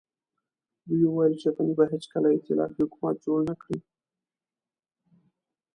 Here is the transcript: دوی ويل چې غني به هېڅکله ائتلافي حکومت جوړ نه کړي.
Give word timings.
دوی 0.87 1.03
ويل 1.09 1.33
چې 1.41 1.47
غني 1.55 1.73
به 1.77 1.85
هېڅکله 1.93 2.27
ائتلافي 2.31 2.81
حکومت 2.85 3.15
جوړ 3.25 3.37
نه 3.49 3.55
کړي. 3.61 3.79